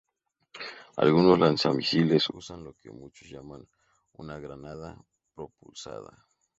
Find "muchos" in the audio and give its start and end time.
2.89-3.29